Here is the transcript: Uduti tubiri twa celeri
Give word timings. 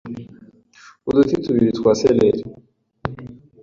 Uduti 1.07 1.35
tubiri 1.43 1.71
twa 1.77 1.91
celeri 1.99 2.41